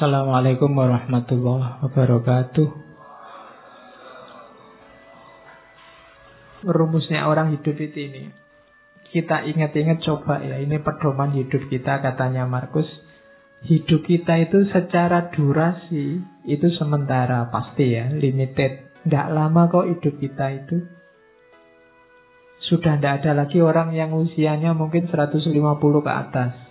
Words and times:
Assalamualaikum 0.00 0.72
warahmatullahi 0.80 1.84
wabarakatuh. 1.84 2.68
Rumusnya 6.64 7.28
orang 7.28 7.52
hidup 7.52 7.76
itu 7.76 8.08
ini. 8.08 8.32
Kita 9.12 9.44
ingat-ingat 9.44 10.00
coba 10.00 10.40
ya, 10.40 10.56
ini 10.56 10.80
pedoman 10.80 11.36
hidup 11.36 11.68
kita 11.68 12.00
katanya 12.00 12.48
Markus. 12.48 12.88
Hidup 13.68 14.08
kita 14.08 14.40
itu 14.40 14.72
secara 14.72 15.28
durasi 15.36 16.24
itu 16.48 16.66
sementara 16.80 17.52
pasti 17.52 17.92
ya, 17.92 18.08
limited. 18.08 19.04
Tidak 19.04 19.26
lama 19.28 19.68
kok 19.68 19.84
hidup 19.84 20.16
kita 20.16 20.64
itu. 20.64 20.80
Sudah 22.72 22.96
tidak 22.96 23.20
ada 23.20 23.44
lagi 23.44 23.60
orang 23.60 23.92
yang 23.92 24.16
usianya 24.16 24.72
mungkin 24.72 25.12
150 25.12 25.44
ke 26.00 26.08
atas. 26.08 26.69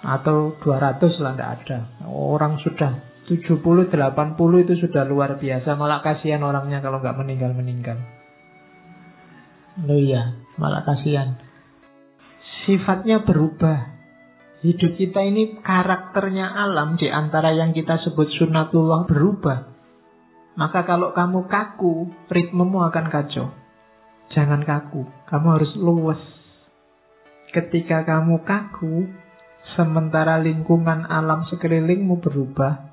Atau 0.00 0.56
200 0.64 1.20
lah 1.20 1.32
tidak 1.36 1.50
ada. 1.60 1.78
Orang 2.08 2.56
sudah 2.64 3.04
70, 3.28 3.60
80 3.92 4.64
itu 4.64 4.74
sudah 4.80 5.04
luar 5.04 5.36
biasa. 5.36 5.76
Malah 5.76 6.00
kasihan 6.00 6.40
orangnya 6.42 6.80
kalau 6.80 6.98
nggak 6.98 7.18
meninggal-meninggal. 7.20 7.98
Loh 9.86 10.00
iya, 10.00 10.40
malah 10.58 10.82
kasihan. 10.82 11.38
Sifatnya 12.66 13.22
berubah. 13.22 14.00
Hidup 14.60 14.92
kita 15.00 15.24
ini 15.24 15.56
karakternya 15.64 16.52
alam 16.52 17.00
di 17.00 17.08
antara 17.08 17.56
yang 17.56 17.72
kita 17.72 17.96
sebut 18.04 18.28
sunatullah 18.36 19.08
berubah. 19.08 19.58
Maka 20.60 20.84
kalau 20.84 21.16
kamu 21.16 21.48
kaku, 21.48 22.12
ritmemu 22.28 22.78
akan 22.92 23.06
kacau. 23.08 23.48
Jangan 24.36 24.60
kaku, 24.68 25.08
kamu 25.32 25.46
harus 25.56 25.72
luwes. 25.80 26.22
Ketika 27.56 28.04
kamu 28.04 28.44
kaku, 28.44 29.08
sementara 29.74 30.40
lingkungan 30.40 31.06
alam 31.06 31.46
sekelilingmu 31.50 32.18
berubah, 32.22 32.90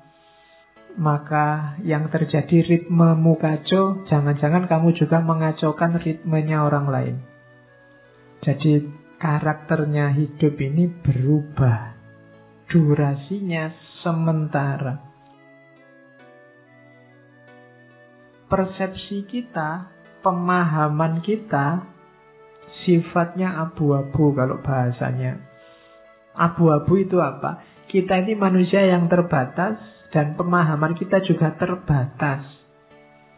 maka 0.98 1.78
yang 1.86 2.10
terjadi 2.10 2.66
ritmemu 2.66 3.38
kacau, 3.38 4.02
jangan-jangan 4.10 4.66
kamu 4.66 4.98
juga 4.98 5.22
mengacaukan 5.22 6.02
ritmenya 6.02 6.66
orang 6.66 6.86
lain. 6.90 7.16
Jadi 8.42 8.82
karakternya 9.22 10.14
hidup 10.14 10.54
ini 10.58 10.90
berubah. 10.90 11.94
Durasinya 12.68 13.72
sementara. 14.04 15.00
Persepsi 18.48 19.24
kita, 19.28 19.88
pemahaman 20.20 21.20
kita, 21.24 21.84
sifatnya 22.84 23.60
abu-abu 23.60 24.32
kalau 24.36 24.60
bahasanya. 24.60 25.47
Abu-abu 26.38 27.02
itu 27.02 27.18
apa? 27.18 27.60
Kita 27.90 28.22
ini 28.22 28.38
manusia 28.38 28.86
yang 28.86 29.10
terbatas 29.10 29.82
dan 30.14 30.38
pemahaman 30.38 30.94
kita 30.94 31.20
juga 31.26 31.58
terbatas 31.58 32.58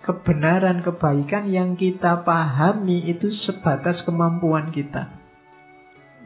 kebenaran 0.01 0.81
kebaikan 0.81 1.53
yang 1.53 1.77
kita 1.77 2.25
pahami 2.25 3.05
itu 3.09 3.29
sebatas 3.45 4.01
kemampuan 4.09 4.73
kita. 4.73 5.13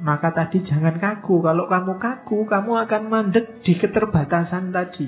Maka 0.02 0.34
tadi 0.34 0.62
jangan 0.66 0.98
kaku. 0.98 1.38
Kalau 1.42 1.70
kamu 1.70 1.92
kaku, 2.02 2.38
kamu 2.50 2.72
akan 2.86 3.02
mandek 3.06 3.62
di 3.62 3.78
keterbatasan 3.78 4.74
tadi. 4.74 5.06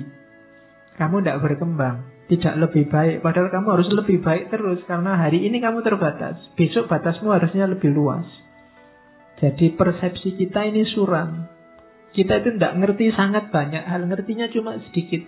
Kamu 0.95 1.19
tidak 1.19 1.43
berkembang. 1.43 2.07
Tidak 2.27 2.55
lebih 2.59 2.87
baik. 2.91 3.23
Padahal 3.23 3.51
kamu 3.51 3.67
harus 3.79 3.89
lebih 3.91 4.23
baik 4.23 4.47
terus. 4.51 4.79
Karena 4.87 5.19
hari 5.19 5.43
ini 5.43 5.59
kamu 5.59 5.83
terbatas. 5.83 6.39
Besok 6.55 6.87
batasmu 6.87 7.35
harusnya 7.35 7.67
lebih 7.67 7.91
luas. 7.91 8.27
Jadi 9.43 9.75
persepsi 9.75 10.39
kita 10.39 10.63
ini 10.67 10.87
suram. 10.87 11.56
Kita 12.17 12.41
itu 12.41 12.57
tidak 12.57 12.73
ngerti 12.81 13.13
sangat 13.13 13.53
banyak 13.53 13.85
hal. 13.85 14.09
Ngertinya 14.09 14.49
cuma 14.49 14.81
sedikit. 14.89 15.21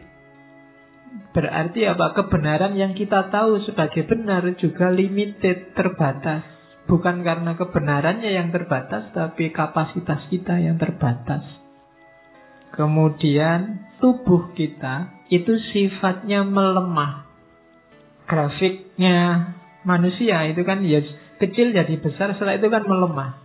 Berarti 1.38 1.86
apa? 1.86 2.18
Kebenaran 2.18 2.74
yang 2.74 2.98
kita 2.98 3.30
tahu 3.30 3.62
sebagai 3.62 4.10
benar 4.10 4.42
juga 4.58 4.90
limited, 4.90 5.78
terbatas. 5.78 6.42
Bukan 6.90 7.22
karena 7.22 7.54
kebenarannya 7.54 8.34
yang 8.34 8.50
terbatas, 8.50 9.14
tapi 9.14 9.54
kapasitas 9.54 10.26
kita 10.34 10.58
yang 10.58 10.82
terbatas. 10.82 11.46
Kemudian 12.74 13.86
tubuh 14.02 14.50
kita 14.58 15.14
itu 15.30 15.54
sifatnya 15.70 16.42
melemah. 16.42 17.30
Grafiknya 18.26 19.54
manusia 19.86 20.50
itu 20.50 20.66
kan 20.66 20.82
ya 20.82 21.06
kecil 21.38 21.70
jadi 21.70 21.94
besar, 22.02 22.34
setelah 22.34 22.58
itu 22.58 22.66
kan 22.74 22.90
melemah. 22.90 23.38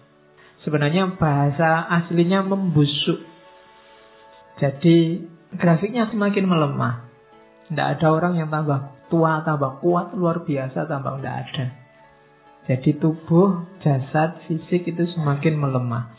Sebenarnya 0.65 1.21
bahasa 1.21 1.85
aslinya 2.01 2.41
membusuk. 2.41 3.34
Jadi 4.59 5.27
grafiknya 5.59 6.11
semakin 6.11 6.47
melemah. 6.47 6.95
Tidak 7.71 7.89
ada 7.99 8.07
orang 8.13 8.39
yang 8.39 8.53
tambah 8.53 9.09
tua, 9.09 9.43
tambah 9.43 9.83
kuat, 9.83 10.15
luar 10.15 10.47
biasa, 10.47 10.87
tambah 10.87 11.19
tidak 11.19 11.37
ada. 11.49 11.67
Jadi 12.65 12.97
tubuh, 12.97 13.67
jasad, 13.85 14.41
fisik 14.49 14.89
itu 14.89 15.05
semakin 15.13 15.59
melemah. 15.59 16.17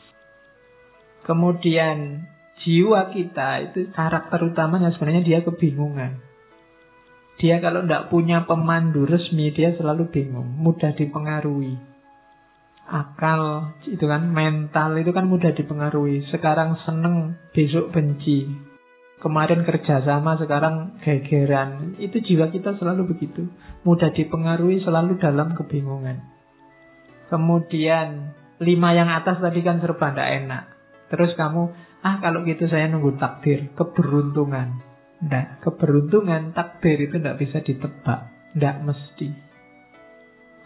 Kemudian 1.26 2.30
jiwa 2.62 3.10
kita 3.10 3.72
itu 3.72 3.90
karakter 3.90 4.46
utamanya 4.46 4.94
sebenarnya 4.94 5.26
dia 5.26 5.40
kebingungan. 5.42 6.22
Dia 7.42 7.60
kalau 7.60 7.84
tidak 7.84 8.14
punya 8.14 8.46
pemandu 8.48 9.04
resmi 9.04 9.52
dia 9.52 9.76
selalu 9.76 10.08
bingung, 10.14 10.48
mudah 10.56 10.94
dipengaruhi. 10.96 11.95
Akal 12.86 13.74
itu 13.90 14.06
kan 14.06 14.30
mental 14.30 14.94
itu 15.02 15.10
kan 15.10 15.26
mudah 15.26 15.58
dipengaruhi. 15.58 16.30
Sekarang 16.30 16.78
seneng, 16.86 17.34
besok 17.50 17.90
benci. 17.90 18.46
Kemarin 19.18 19.66
kerjasama, 19.66 20.38
sekarang 20.38 21.02
gegeran. 21.02 21.98
Itu 21.98 22.22
jiwa 22.22 22.54
kita 22.54 22.78
selalu 22.78 23.10
begitu. 23.10 23.50
Mudah 23.82 24.14
dipengaruhi, 24.14 24.86
selalu 24.86 25.18
dalam 25.18 25.58
kebingungan. 25.58 26.22
Kemudian 27.26 28.38
lima 28.62 28.90
yang 28.94 29.10
atas 29.10 29.42
tadi 29.42 29.66
kan 29.66 29.82
serba 29.82 30.14
tidak 30.14 30.30
enak. 30.46 30.64
Terus 31.10 31.34
kamu, 31.34 31.74
ah 32.06 32.22
kalau 32.22 32.46
gitu 32.46 32.70
saya 32.70 32.86
nunggu 32.86 33.18
takdir, 33.18 33.74
keberuntungan. 33.74 34.78
Tidak, 35.26 35.66
keberuntungan, 35.66 36.54
takdir 36.54 37.02
itu 37.02 37.18
tidak 37.18 37.42
bisa 37.42 37.66
ditebak. 37.66 38.30
Tidak 38.54 38.76
mesti. 38.86 39.30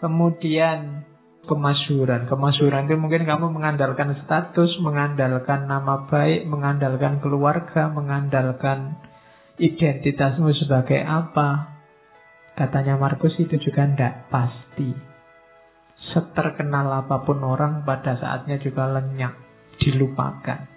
Kemudian 0.04 1.08
kemasyuran. 1.50 2.30
Kemasyuran 2.30 2.86
itu 2.86 2.94
mungkin 2.94 3.26
kamu 3.26 3.50
mengandalkan 3.50 4.14
status, 4.22 4.70
mengandalkan 4.78 5.66
nama 5.66 6.06
baik, 6.06 6.46
mengandalkan 6.46 7.18
keluarga, 7.18 7.90
mengandalkan 7.90 8.94
identitasmu 9.58 10.54
sebagai 10.54 11.02
apa. 11.02 11.74
Katanya 12.54 12.94
Markus 12.94 13.34
itu 13.42 13.58
juga 13.58 13.90
tidak 13.90 14.30
pasti 14.30 15.10
seterkenal 16.14 17.04
apa 17.04 17.26
pun 17.26 17.42
orang 17.42 17.82
pada 17.82 18.14
saatnya 18.16 18.62
juga 18.62 18.86
lenyap, 18.88 19.34
dilupakan. 19.82 20.70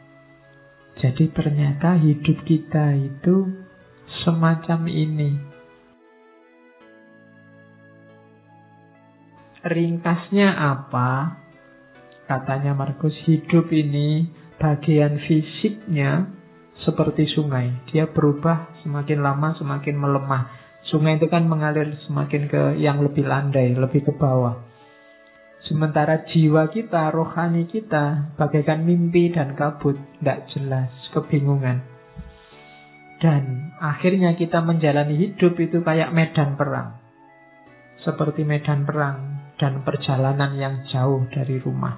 Jadi 0.98 1.30
ternyata 1.34 1.98
hidup 2.02 2.46
kita 2.46 2.98
itu 2.98 3.50
semacam 4.26 4.90
ini. 4.90 5.53
Ringkasnya 9.64 10.60
apa? 10.60 11.40
Katanya 12.28 12.76
Markus, 12.76 13.16
hidup 13.24 13.72
ini 13.72 14.28
bagian 14.60 15.24
fisiknya 15.24 16.28
seperti 16.84 17.32
sungai. 17.32 17.72
Dia 17.88 18.12
berubah 18.12 18.84
semakin 18.84 19.24
lama 19.24 19.56
semakin 19.56 19.96
melemah. 19.96 20.52
Sungai 20.92 21.16
itu 21.16 21.32
kan 21.32 21.48
mengalir 21.48 21.96
semakin 22.04 22.52
ke 22.52 22.76
yang 22.84 23.00
lebih 23.08 23.24
landai, 23.24 23.72
lebih 23.72 24.04
ke 24.04 24.12
bawah. 24.12 24.60
Sementara 25.64 26.28
jiwa 26.28 26.68
kita, 26.68 27.08
rohani 27.16 27.64
kita, 27.64 28.36
bagaikan 28.36 28.84
mimpi 28.84 29.32
dan 29.32 29.56
kabut, 29.56 29.96
tidak 30.20 30.44
jelas, 30.52 30.92
kebingungan. 31.16 31.88
Dan 33.24 33.72
akhirnya 33.80 34.36
kita 34.36 34.60
menjalani 34.60 35.16
hidup 35.16 35.56
itu 35.56 35.80
kayak 35.80 36.12
medan 36.12 36.60
perang. 36.60 37.00
Seperti 38.04 38.44
medan 38.44 38.84
perang 38.84 39.33
dan 39.64 39.80
perjalanan 39.88 40.60
yang 40.60 40.84
jauh 40.92 41.24
dari 41.32 41.56
rumah. 41.64 41.96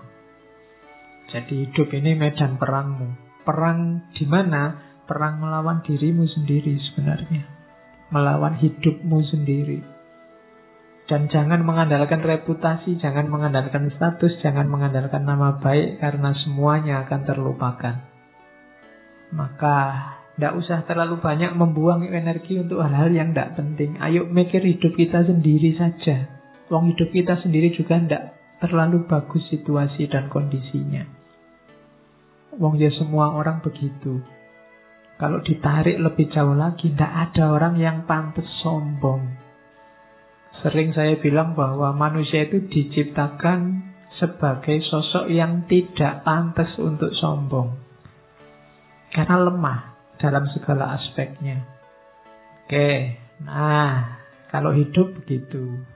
Jadi 1.34 1.66
hidup 1.66 1.90
ini 1.98 2.14
medan 2.14 2.62
perangmu. 2.62 3.42
Perang 3.42 4.06
di 4.14 4.30
mana? 4.30 4.94
Perang 5.10 5.42
melawan 5.42 5.82
dirimu 5.82 6.30
sendiri 6.30 6.78
sebenarnya. 6.78 7.42
Melawan 8.14 8.62
hidupmu 8.62 9.18
sendiri. 9.34 9.82
Dan 11.10 11.26
jangan 11.34 11.66
mengandalkan 11.66 12.22
reputasi, 12.22 13.02
jangan 13.02 13.34
mengandalkan 13.34 13.90
status, 13.98 14.38
jangan 14.46 14.70
mengandalkan 14.70 15.26
nama 15.26 15.58
baik 15.58 15.98
karena 16.06 16.38
semuanya 16.46 17.02
akan 17.10 17.22
terlupakan. 17.26 17.96
Maka 19.34 19.78
tidak 20.38 20.54
usah 20.62 20.86
terlalu 20.86 21.18
banyak 21.18 21.58
membuang 21.58 22.06
energi 22.14 22.62
untuk 22.62 22.86
hal-hal 22.86 23.10
yang 23.10 23.34
tidak 23.34 23.58
penting. 23.58 23.98
Ayo 23.98 24.30
mikir 24.30 24.62
hidup 24.62 24.94
kita 24.94 25.26
sendiri 25.26 25.74
saja. 25.82 26.35
Wong 26.72 26.90
hidup 26.94 27.14
kita 27.14 27.38
sendiri 27.46 27.70
juga 27.78 28.02
tidak 28.02 28.24
terlalu 28.58 29.06
bagus 29.06 29.46
situasi 29.54 30.10
dan 30.10 30.32
kondisinya. 30.34 31.06
Wong 32.58 32.80
ya 32.82 32.90
semua 32.96 33.36
orang 33.36 33.62
begitu. 33.62 34.24
Kalau 35.16 35.40
ditarik 35.40 35.96
lebih 35.96 36.28
jauh 36.34 36.58
lagi, 36.58 36.92
tidak 36.92 37.32
ada 37.32 37.56
orang 37.56 37.80
yang 37.80 38.04
pantas 38.04 38.48
sombong. 38.60 39.24
Sering 40.60 40.92
saya 40.92 41.16
bilang 41.20 41.56
bahwa 41.56 41.96
manusia 41.96 42.48
itu 42.48 42.68
diciptakan 42.68 43.92
sebagai 44.20 44.80
sosok 44.88 45.28
yang 45.32 45.68
tidak 45.68 46.24
pantas 46.24 46.72
untuk 46.80 47.12
sombong. 47.16 47.76
Karena 49.12 49.40
lemah 49.40 49.80
dalam 50.20 50.48
segala 50.52 51.00
aspeknya. 51.00 51.64
Oke, 52.66 53.20
nah 53.44 54.20
kalau 54.52 54.76
hidup 54.76 55.16
begitu. 55.22 55.95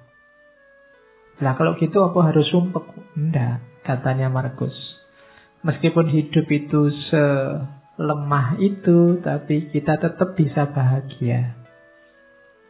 Nah 1.39 1.55
kalau 1.55 1.79
gitu 1.79 2.03
apa 2.03 2.19
harus 2.31 2.47
sumpek? 2.51 2.83
Enggak, 3.15 3.63
katanya 3.87 4.27
Markus. 4.27 4.75
Meskipun 5.63 6.11
hidup 6.11 6.47
itu 6.51 6.81
se 7.11 7.25
lemah 7.99 8.59
itu, 8.59 9.19
tapi 9.19 9.71
kita 9.71 9.99
tetap 9.99 10.35
bisa 10.35 10.71
bahagia. 10.71 11.59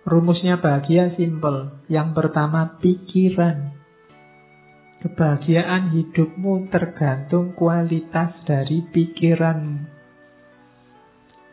Rumusnya 0.06 0.58
bahagia 0.58 1.14
simple. 1.14 1.86
Yang 1.86 2.18
pertama 2.18 2.82
pikiran. 2.82 3.78
Kebahagiaan 5.00 5.94
hidupmu 5.96 6.74
tergantung 6.74 7.54
kualitas 7.54 8.36
dari 8.44 8.84
pikiranmu. 8.90 10.02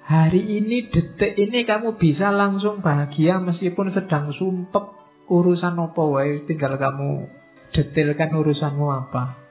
Hari 0.06 0.42
ini, 0.62 0.86
detik 0.90 1.34
ini 1.36 1.66
kamu 1.66 1.98
bisa 1.98 2.30
langsung 2.30 2.78
bahagia 2.80 3.42
meskipun 3.42 3.90
sedang 3.90 4.30
sumpek 4.34 5.05
urusan 5.26 5.74
apa 5.78 6.02
wae, 6.02 6.46
tinggal 6.46 6.74
kamu 6.78 7.26
detailkan 7.74 8.30
urusanmu 8.32 8.86
apa 8.88 9.46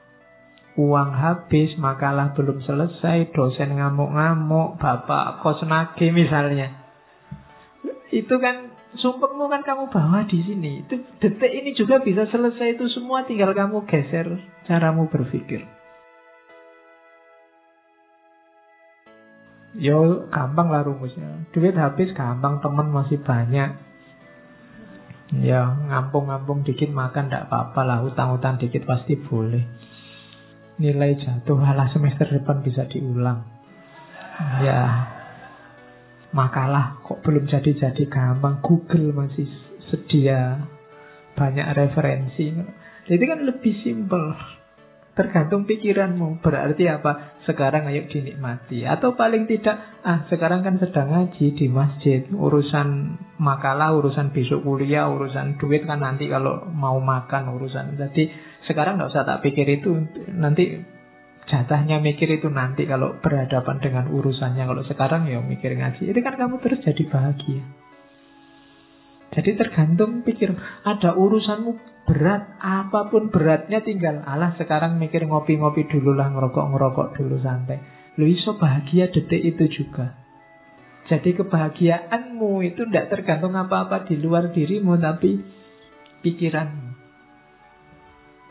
uang 0.76 1.10
habis, 1.16 1.72
makalah 1.80 2.36
belum 2.36 2.60
selesai, 2.60 3.32
dosen 3.32 3.80
ngamuk-ngamuk, 3.80 4.76
bapak 4.76 5.40
kos 5.40 5.64
nage 5.64 6.12
misalnya. 6.12 6.84
Itu 8.12 8.36
kan 8.38 8.76
sumpahmu 9.00 9.48
kan 9.48 9.64
kamu 9.64 9.88
bawa 9.88 10.28
di 10.28 10.38
sini. 10.44 10.84
Itu 10.84 11.00
detik 11.18 11.52
ini 11.52 11.72
juga 11.72 12.04
bisa 12.04 12.28
selesai 12.28 12.76
itu 12.76 12.86
semua 12.92 13.24
tinggal 13.24 13.56
kamu 13.56 13.88
geser 13.88 14.28
caramu 14.68 15.08
berpikir. 15.08 15.64
Yo 19.76 20.28
gampang 20.32 20.72
lah 20.72 20.88
rumusnya. 20.88 21.52
Duit 21.52 21.76
habis 21.76 22.12
gampang, 22.16 22.64
teman 22.64 22.88
masih 22.88 23.20
banyak. 23.20 23.76
Ya 25.34 25.66
ngampung-ngampung 25.66 26.62
dikit 26.62 26.86
makan 26.94 27.26
tidak 27.26 27.50
apa-apa 27.50 27.80
lah, 27.82 27.98
utang-utang 28.06 28.62
dikit 28.62 28.86
pasti 28.86 29.18
boleh. 29.18 29.64
Nilai 30.78 31.18
jatuh 31.18 31.58
halah 31.58 31.90
semester 31.90 32.30
depan 32.30 32.62
bisa 32.62 32.86
diulang. 32.86 33.42
Ya 34.62 35.10
makalah 36.30 37.00
kok 37.02 37.24
belum 37.26 37.48
jadi-jadi 37.50 38.06
gampang. 38.06 38.62
Google 38.62 39.16
masih 39.16 39.48
sedia 39.90 40.62
banyak 41.34 41.66
referensi. 41.74 42.52
Jadi 43.06 43.22
kan 43.26 43.40
lebih 43.42 43.74
simpel 43.82 44.36
tergantung 45.16 45.64
pikiranmu 45.64 46.44
berarti 46.44 46.92
apa 46.92 47.40
sekarang 47.48 47.88
ayo 47.88 48.04
dinikmati 48.04 48.84
atau 48.84 49.16
paling 49.16 49.48
tidak 49.48 49.80
ah 50.04 50.28
sekarang 50.28 50.60
kan 50.60 50.76
sedang 50.76 51.08
ngaji 51.08 51.56
di 51.56 51.66
masjid 51.72 52.28
urusan 52.28 53.16
makalah 53.40 53.96
urusan 53.96 54.36
besok 54.36 54.60
kuliah 54.60 55.08
urusan 55.08 55.56
duit 55.56 55.88
kan 55.88 56.04
nanti 56.04 56.28
kalau 56.28 56.68
mau 56.68 57.00
makan 57.00 57.56
urusan 57.56 57.96
jadi 57.96 58.28
sekarang 58.68 59.00
nggak 59.00 59.10
usah 59.10 59.24
tak 59.24 59.40
pikir 59.40 59.64
itu 59.80 60.04
nanti 60.36 60.84
jatahnya 61.46 62.02
mikir 62.02 62.26
itu 62.26 62.50
nanti 62.50 62.84
kalau 62.84 63.16
berhadapan 63.22 63.78
dengan 63.78 64.04
urusannya. 64.10 64.66
Kalau 64.66 64.82
sekarang 64.82 65.30
ya 65.30 65.38
mikir 65.40 65.78
ngaji. 65.78 66.10
Itu 66.10 66.20
kan 66.20 66.34
kamu 66.34 66.58
terus 66.58 66.82
jadi 66.82 67.02
bahagia. 67.06 67.62
Jadi 69.34 69.58
tergantung 69.58 70.22
pikir. 70.22 70.54
Ada 70.86 71.18
urusanmu 71.18 72.04
berat, 72.06 72.56
apa 72.62 73.10
pun 73.10 73.28
beratnya 73.34 73.82
tinggal 73.82 74.22
Allah 74.22 74.54
sekarang 74.54 75.02
mikir 75.02 75.26
ngopi-ngopi 75.26 75.90
dulu 75.90 76.14
lah, 76.14 76.30
ngerokok-ngerokok 76.30 77.18
dulu 77.18 77.36
santai. 77.42 77.82
Lu 78.16 78.24
iso 78.24 78.56
bahagia 78.56 79.10
detik 79.10 79.42
itu 79.42 79.82
juga. 79.82 80.14
Jadi 81.06 81.38
kebahagiaanmu 81.38 82.66
itu 82.66 82.82
tidak 82.90 83.14
tergantung 83.14 83.54
apa-apa 83.54 84.06
di 84.10 84.18
luar 84.18 84.50
dirimu, 84.50 84.98
tapi 84.98 85.38
pikiranmu. 86.22 86.86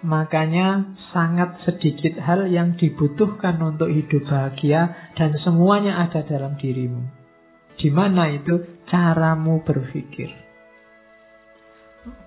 Makanya 0.06 0.96
sangat 1.10 1.66
sedikit 1.66 2.22
hal 2.22 2.46
yang 2.46 2.78
dibutuhkan 2.78 3.58
untuk 3.58 3.90
hidup 3.90 4.22
bahagia 4.30 5.12
dan 5.18 5.34
semuanya 5.42 6.06
ada 6.06 6.22
dalam 6.22 6.62
dirimu. 6.62 7.10
Di 7.76 7.90
mana 7.90 8.30
itu 8.30 8.86
caramu 8.86 9.66
berpikir. 9.66 10.45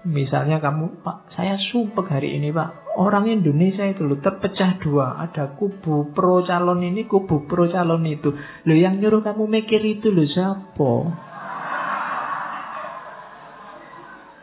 Misalnya 0.08 0.58
kamu, 0.58 1.04
Pak, 1.06 1.34
saya 1.36 1.54
sumpah 1.70 2.06
hari 2.06 2.34
ini 2.38 2.50
Pak, 2.50 2.98
orang 2.98 3.30
Indonesia 3.30 3.86
itu 3.86 4.02
loh 4.02 4.18
terpecah 4.18 4.78
dua. 4.82 5.20
Ada 5.22 5.54
kubu 5.54 6.10
pro 6.10 6.42
calon 6.42 6.82
ini, 6.82 7.06
kubu 7.06 7.46
pro 7.46 7.70
calon 7.70 8.02
itu. 8.06 8.34
Lo 8.66 8.74
yang 8.74 8.98
nyuruh 8.98 9.22
kamu 9.22 9.46
mikir 9.46 9.82
itu 9.84 10.10
lo 10.10 10.24
siapa? 10.26 10.92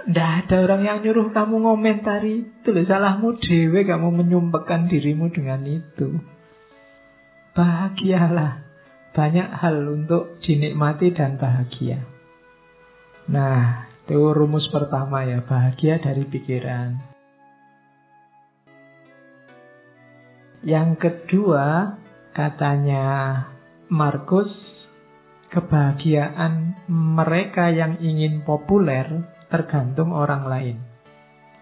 Tidak 0.05 0.31
ada 0.45 0.55
orang 0.61 0.81
yang 0.85 0.99
nyuruh 1.01 1.33
kamu 1.33 1.65
ngomentari 1.65 2.45
itu. 2.45 2.69
Salahmu 2.85 3.41
dewe 3.41 3.89
kamu 3.89 4.13
menyumpahkan 4.13 4.85
dirimu 4.85 5.33
dengan 5.33 5.65
itu. 5.65 6.21
Bahagialah. 7.57 8.61
Banyak 9.15 9.49
hal 9.49 9.81
untuk 9.89 10.37
dinikmati 10.43 11.15
dan 11.15 11.39
bahagia. 11.39 12.03
Nah, 13.31 13.84
itu 14.05 14.21
rumus 14.37 14.69
pertama 14.69 15.25
ya. 15.25 15.41
Bahagia 15.41 15.97
dari 15.97 16.29
pikiran. 16.29 16.93
Yang 20.61 20.89
kedua, 21.01 21.97
katanya 22.37 23.05
Markus, 23.89 24.49
kebahagiaan 25.49 26.85
mereka 26.89 27.73
yang 27.73 27.97
ingin 27.97 28.45
populer 28.45 29.25
tergantung 29.49 30.13
orang 30.13 30.45
lain. 30.45 30.77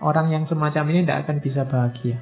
Orang 0.03 0.31
yang 0.35 0.43
semacam 0.51 0.83
ini 0.91 0.99
tidak 1.07 1.27
akan 1.27 1.37
bisa 1.39 1.63
bahagia. 1.63 2.19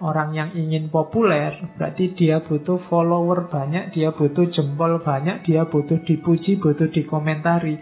Orang 0.00 0.32
yang 0.32 0.52
ingin 0.56 0.88
populer 0.88 1.56
berarti 1.76 2.16
dia 2.16 2.40
butuh 2.40 2.80
follower 2.88 3.52
banyak, 3.52 3.92
dia 3.92 4.12
butuh 4.12 4.48
jempol 4.48 5.00
banyak, 5.00 5.44
dia 5.44 5.68
butuh 5.68 6.00
dipuji, 6.04 6.56
butuh 6.56 6.88
dikomentari. 6.88 7.76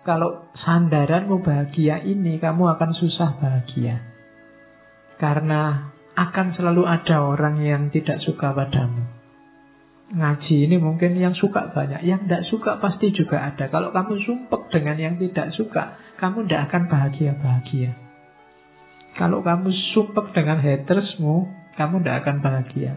Kalau 0.00 0.48
sandaranmu 0.56 1.44
bahagia 1.44 2.00
ini, 2.02 2.40
kamu 2.40 2.76
akan 2.76 2.90
susah 2.96 3.36
bahagia. 3.36 4.00
Karena 5.20 5.92
akan 6.16 6.56
selalu 6.56 6.88
ada 6.88 7.22
orang 7.22 7.60
yang 7.60 7.92
tidak 7.92 8.18
suka 8.24 8.56
padamu 8.56 9.20
ngaji 10.10 10.66
ini 10.66 10.76
mungkin 10.82 11.14
yang 11.14 11.38
suka 11.38 11.70
banyak, 11.70 12.02
yang 12.02 12.26
tidak 12.26 12.42
suka 12.50 12.82
pasti 12.82 13.14
juga 13.14 13.46
ada. 13.46 13.70
Kalau 13.70 13.94
kamu 13.94 14.18
sumpek 14.26 14.66
dengan 14.74 14.98
yang 14.98 15.14
tidak 15.22 15.54
suka, 15.54 15.94
kamu 16.18 16.46
tidak 16.46 16.70
akan 16.70 16.82
bahagia-bahagia. 16.90 17.94
Kalau 19.14 19.42
kamu 19.46 19.70
sumpek 19.94 20.34
dengan 20.34 20.58
hatersmu, 20.58 21.46
kamu 21.78 22.02
tidak 22.02 22.16
akan 22.26 22.36
bahagia. 22.42 22.92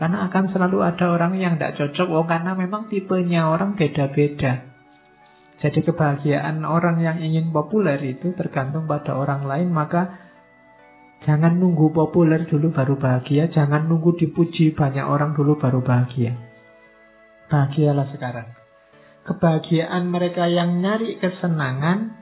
Karena 0.00 0.26
akan 0.26 0.44
selalu 0.50 0.78
ada 0.82 1.06
orang 1.12 1.36
yang 1.36 1.60
tidak 1.60 1.76
cocok, 1.76 2.08
oh 2.08 2.24
karena 2.24 2.56
memang 2.56 2.88
tipenya 2.88 3.52
orang 3.52 3.76
beda-beda. 3.76 4.73
Jadi 5.64 5.80
kebahagiaan 5.80 6.60
orang 6.68 7.00
yang 7.00 7.24
ingin 7.24 7.48
populer 7.48 7.96
itu 8.04 8.36
tergantung 8.36 8.84
pada 8.84 9.16
orang 9.16 9.48
lain, 9.48 9.72
maka 9.72 10.12
jangan 11.24 11.56
nunggu 11.56 11.88
populer 11.88 12.44
dulu 12.44 12.68
baru 12.68 13.00
bahagia, 13.00 13.48
jangan 13.48 13.88
nunggu 13.88 14.12
dipuji 14.20 14.76
banyak 14.76 15.08
orang 15.08 15.32
dulu 15.32 15.56
baru 15.56 15.80
bahagia. 15.80 16.36
Bahagialah 17.48 18.12
sekarang. 18.12 18.52
Kebahagiaan 19.24 20.04
mereka 20.12 20.44
yang 20.52 20.84
nyari 20.84 21.16
kesenangan 21.16 22.12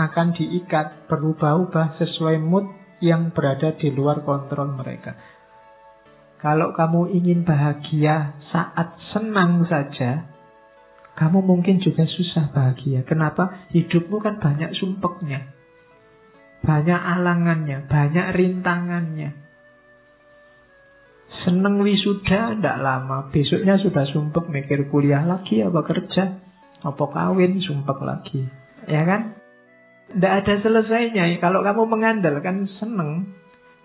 akan 0.00 0.32
diikat 0.32 1.04
berubah-ubah 1.04 2.00
sesuai 2.00 2.40
mood 2.40 2.64
yang 3.04 3.28
berada 3.36 3.76
di 3.76 3.92
luar 3.92 4.24
kontrol 4.24 4.72
mereka. 4.72 5.12
Kalau 6.40 6.72
kamu 6.72 7.12
ingin 7.12 7.44
bahagia 7.44 8.40
saat 8.48 8.96
senang 9.12 9.68
saja, 9.68 10.37
kamu 11.18 11.42
mungkin 11.42 11.82
juga 11.82 12.06
susah 12.06 12.54
bahagia. 12.54 13.02
Kenapa? 13.02 13.66
Hidupmu 13.74 14.22
kan 14.22 14.38
banyak 14.38 14.70
sumpeknya. 14.78 15.50
Banyak 16.62 17.00
alangannya, 17.18 17.90
banyak 17.90 18.26
rintangannya. 18.38 19.34
Seneng 21.42 21.82
wisuda 21.82 22.62
ndak 22.62 22.78
lama, 22.78 23.34
besoknya 23.34 23.82
sudah 23.82 24.06
sumpek 24.14 24.46
mikir 24.46 24.86
kuliah 24.94 25.26
lagi 25.26 25.58
apa 25.58 25.82
kerja, 25.82 26.38
apa 26.86 27.04
kawin 27.10 27.58
sumpek 27.66 27.98
lagi. 27.98 28.46
Ya 28.86 29.02
kan? 29.02 29.34
Ndak 30.14 30.32
ada 30.46 30.54
selesainya. 30.62 31.34
Kalau 31.42 31.66
kamu 31.66 31.82
mengandalkan 31.90 32.70
seneng, 32.78 33.34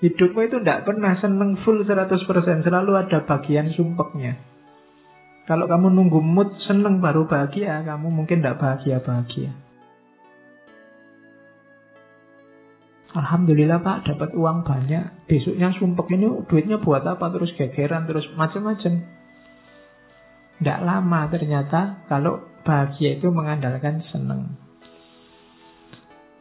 hidupmu 0.05 0.39
itu 0.45 0.61
ndak 0.61 0.85
pernah 0.85 1.17
seneng 1.17 1.57
full 1.65 1.81
100%, 1.81 2.61
selalu 2.61 2.93
ada 2.93 3.25
bagian 3.25 3.73
sumpeknya. 3.73 4.52
Kalau 5.43 5.67
kamu 5.67 5.91
nunggu 5.91 6.23
mood 6.23 6.55
seneng 6.63 7.03
baru 7.03 7.27
bahagia, 7.27 7.83
kamu 7.83 8.07
mungkin 8.07 8.39
tidak 8.39 8.63
bahagia-bahagia. 8.63 9.51
Alhamdulillah 13.13 13.83
Pak 13.83 14.09
dapat 14.09 14.33
uang 14.33 14.65
banyak. 14.65 15.29
Besoknya 15.29 15.69
sumpek 15.77 16.09
ini 16.17 16.31
duitnya 16.49 16.81
buat 16.81 17.05
apa? 17.05 17.29
Terus 17.29 17.53
gegeran, 17.59 18.09
terus 18.09 18.25
macam-macam. 18.33 19.05
Tidak 20.57 20.79
lama 20.81 21.21
ternyata 21.29 22.07
kalau 22.09 22.41
bahagia 22.65 23.21
itu 23.21 23.29
mengandalkan 23.29 24.01
seneng. 24.09 24.57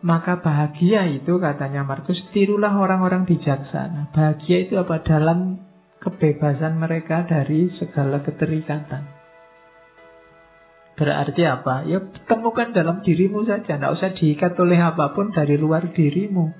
Maka 0.02 0.40
bahagia 0.40 1.06
itu 1.12 1.38
katanya 1.38 1.84
Markus 1.84 2.18
tirulah 2.34 2.74
orang-orang 2.74 3.28
bijaksana. 3.28 4.10
Bahagia 4.10 4.66
itu 4.66 4.74
apa? 4.80 5.02
Dalam 5.04 5.60
kebebasan 6.02 6.82
mereka 6.82 7.22
dari 7.24 7.70
segala 7.78 8.20
keterikatan. 8.26 9.22
Berarti 10.98 11.42
apa? 11.48 11.88
Ya 11.88 12.04
temukan 12.28 12.74
dalam 12.74 13.00
dirimu 13.00 13.48
saja. 13.48 13.78
Tidak 13.78 13.92
usah 13.96 14.12
diikat 14.12 14.52
oleh 14.60 14.76
apa 14.76 15.14
pun 15.16 15.32
dari 15.32 15.56
luar 15.56 15.88
dirimu. 15.94 16.52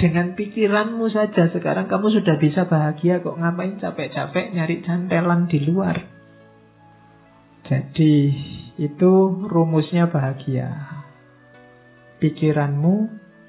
Dengan 0.00 0.32
pikiranmu 0.32 1.12
saja 1.12 1.52
sekarang 1.52 1.84
kamu 1.84 2.08
sudah 2.08 2.40
bisa 2.40 2.64
bahagia 2.64 3.20
kok 3.20 3.36
ngapain 3.36 3.76
capek-capek 3.76 4.56
nyari 4.56 4.80
cantelan 4.80 5.44
di 5.44 5.60
luar. 5.60 6.00
Jadi 7.68 8.14
itu 8.80 9.12
rumusnya 9.44 10.08
bahagia. 10.08 10.72
Pikiranmu 12.16 12.94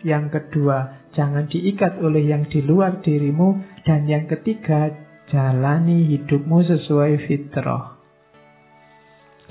yang 0.02 0.34
kedua 0.34 1.10
jangan 1.14 1.48
diikat 1.52 2.00
oleh 2.00 2.24
yang 2.24 2.48
di 2.48 2.64
luar 2.64 3.04
dirimu 3.04 3.82
dan 3.84 4.08
yang 4.08 4.26
ketiga, 4.30 4.94
jalani 5.30 6.08
hidupmu 6.16 6.64
sesuai 6.66 7.28
fitrah. 7.28 8.00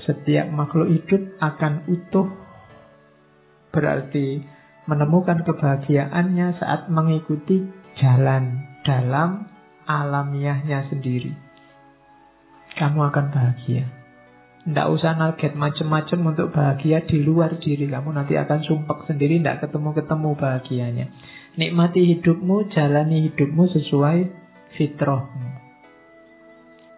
Setiap 0.01 0.49
makhluk 0.49 0.89
hidup 0.89 1.21
akan 1.37 1.85
utuh, 1.85 2.27
berarti 3.69 4.41
menemukan 4.89 5.45
kebahagiaannya 5.45 6.57
saat 6.57 6.89
mengikuti 6.89 7.61
jalan 8.01 8.65
dalam 8.81 9.45
alamiahnya 9.85 10.89
sendiri. 10.89 11.31
Kamu 12.81 12.99
akan 13.13 13.25
bahagia. 13.29 14.00
Tidak 14.61 14.87
usah 14.93 15.17
target 15.17 15.57
macam-macam 15.57 16.19
untuk 16.37 16.47
bahagia 16.53 17.01
di 17.09 17.25
luar 17.25 17.57
diri 17.57 17.89
kamu. 17.89 18.13
Nanti 18.13 18.37
akan 18.37 18.61
sumpek 18.61 19.09
sendiri, 19.09 19.41
tidak 19.41 19.65
ketemu-ketemu 19.65 20.29
bahagianya. 20.37 21.05
Nikmati 21.57 22.01
hidupmu, 22.15 22.69
jalani 22.69 23.25
hidupmu 23.25 23.63
sesuai 23.73 24.17
fitrahmu. 24.77 25.49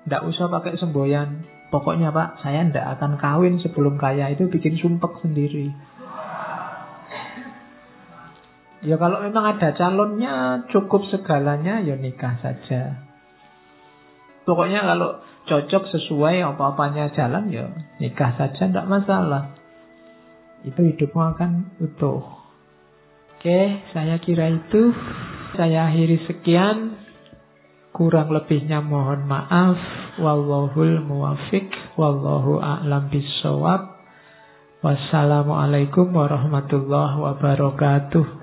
Tidak 0.03 0.21
usah 0.27 0.51
pakai 0.51 0.75
semboyan. 0.75 1.47
Pokoknya 1.71 2.11
pak, 2.11 2.43
saya 2.43 2.67
tidak 2.67 2.99
akan 2.99 3.17
kawin 3.17 3.55
sebelum 3.63 3.95
kaya 3.95 4.35
itu 4.35 4.51
bikin 4.51 4.75
sumpek 4.77 5.23
sendiri. 5.23 5.71
Ya 8.83 8.99
kalau 8.99 9.23
memang 9.23 9.55
ada 9.55 9.71
calonnya 9.79 10.67
cukup 10.67 11.07
segalanya 11.07 11.79
ya 11.79 11.95
nikah 11.95 12.35
saja. 12.43 12.99
Pokoknya 14.43 14.83
kalau 14.83 15.23
cocok 15.43 15.83
sesuai 15.91 16.43
apa-apanya 16.43 17.11
jalan 17.13 17.51
ya 17.51 17.67
nikah 17.99 18.35
saja 18.39 18.67
tidak 18.69 18.87
masalah. 18.87 19.55
Itu 20.63 20.79
hidupmu 20.79 21.21
akan 21.35 21.51
utuh. 21.83 22.23
Oke, 23.35 23.83
saya 23.91 24.15
kira 24.23 24.47
itu. 24.47 24.95
Saya 25.59 25.91
akhiri 25.91 26.23
sekian. 26.23 26.95
Kurang 27.91 28.31
lebihnya 28.31 28.79
mohon 28.79 29.27
maaf. 29.27 29.75
Wallahul 30.15 31.03
muwafiq. 31.03 31.67
Wallahu 31.99 32.63
a'lam 32.63 33.11
bisawab. 33.11 33.99
Wassalamualaikum 34.79 36.15
warahmatullahi 36.15 37.19
wabarakatuh. 37.19 38.42